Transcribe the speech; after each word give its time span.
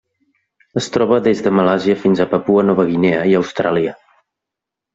Es 0.81 0.87
troba 0.95 1.19
des 1.27 1.43
de 1.47 1.51
Malàisia 1.59 1.99
fins 2.07 2.23
a 2.25 2.29
Papua 2.33 2.65
Nova 2.71 2.89
Guinea 2.89 3.23
i 3.35 3.39
Austràlia. 3.43 3.97